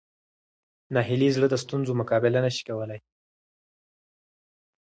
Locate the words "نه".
2.45-2.51